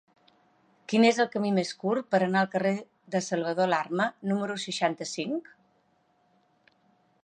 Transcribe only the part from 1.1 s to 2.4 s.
el camí més curt per